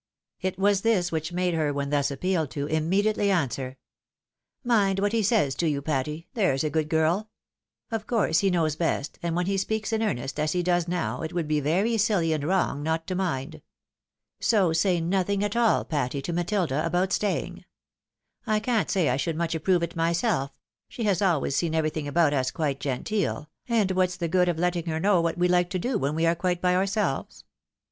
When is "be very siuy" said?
11.47-12.33